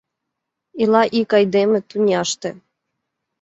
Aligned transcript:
Ила 0.81 1.03
ик 1.19 1.31
айдеме 1.37 1.79
тӱняште 1.89 2.49